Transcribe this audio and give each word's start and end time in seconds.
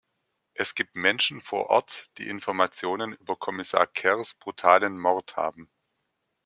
Es 0.55 0.73
gibt 0.73 0.95
Menschen 0.95 1.41
vor 1.41 1.69
Ort, 1.69 2.07
die 2.17 2.27
Informationen 2.27 3.13
über 3.13 3.35
Kommissar 3.35 3.85
Kerrs 3.85 4.33
brutalen 4.33 4.97
Mord 4.99 5.35
haben. 5.37 5.69